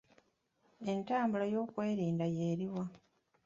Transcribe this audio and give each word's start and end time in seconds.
Entambula 0.91 1.45
ey'okwerinda 1.47 2.25
y 2.35 2.37
eri 2.49 2.67
wa? 2.73 2.85